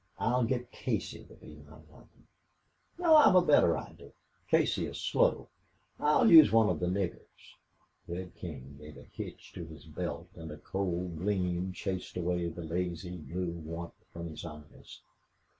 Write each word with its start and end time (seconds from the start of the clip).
I'll 0.17 0.45
get 0.45 0.71
Casey 0.71 1.25
to 1.25 1.35
be 1.35 1.61
my 1.69 1.75
lineman. 1.91 2.25
No, 2.97 3.15
I've 3.17 3.35
a 3.35 3.41
better 3.43 3.77
idea. 3.77 4.09
Casey 4.49 4.87
is 4.87 4.99
slow, 4.99 5.29
too. 5.31 5.47
I'll 5.99 6.31
use 6.31 6.51
one 6.51 6.69
of 6.69 6.79
the 6.79 6.87
niggers." 6.87 7.19
Red 8.07 8.33
King 8.33 8.77
gave 8.79 8.97
a 8.97 9.03
hitch 9.03 9.53
to 9.53 9.63
his 9.67 9.85
belt 9.85 10.29
and 10.33 10.49
a 10.49 10.57
cold 10.57 11.17
gleam 11.19 11.71
chased 11.71 12.17
away 12.17 12.47
the 12.47 12.63
lazy 12.63 13.17
blue 13.17 13.51
warmth 13.51 14.03
from 14.11 14.27
his 14.27 14.43
eyes. 14.43 15.01